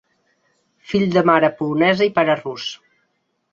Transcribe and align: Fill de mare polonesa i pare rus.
Fill 0.93 1.05
de 1.17 1.23
mare 1.31 1.53
polonesa 1.61 2.09
i 2.11 2.15
pare 2.19 2.39
rus. 2.43 2.69